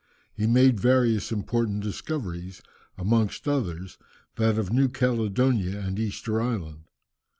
[0.33, 2.63] He made various important discoveries,
[2.97, 3.99] amongst others,
[4.35, 6.85] that of New Caledonia and Easter Island.